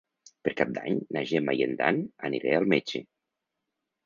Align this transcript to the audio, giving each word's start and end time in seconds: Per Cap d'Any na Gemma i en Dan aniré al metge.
Per 0.47 0.53
Cap 0.61 0.71
d'Any 0.77 0.97
na 1.17 1.23
Gemma 1.31 1.55
i 1.59 1.61
en 1.67 1.75
Dan 1.83 2.01
aniré 2.31 2.57
al 2.63 2.67
metge. 2.75 3.03